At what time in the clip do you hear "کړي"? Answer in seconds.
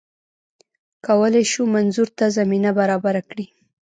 3.29-3.45